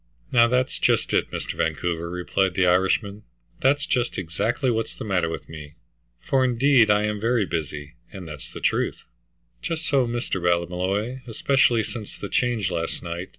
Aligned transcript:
"Now, 0.31 0.47
that's 0.47 0.79
just 0.79 1.13
it, 1.13 1.29
Mr. 1.29 1.53
Vancouver," 1.53 2.09
replied 2.09 2.55
the 2.55 2.65
Irishman. 2.65 3.21
"That's 3.61 3.85
just 3.85 4.17
exactly 4.17 4.71
what's 4.71 4.95
the 4.95 5.05
matter 5.05 5.29
with 5.29 5.47
me, 5.47 5.75
for 6.19 6.43
indeed 6.43 6.89
I 6.89 7.03
am 7.03 7.21
very 7.21 7.45
busy, 7.45 7.93
and 8.11 8.27
that's 8.27 8.51
the 8.51 8.61
truth." 8.61 9.03
"Just 9.61 9.85
so, 9.85 10.07
Mr. 10.07 10.41
Ballymolloy. 10.43 11.21
Especially 11.27 11.83
since 11.83 12.17
the 12.17 12.29
change 12.29 12.71
last 12.71 13.03
night. 13.03 13.29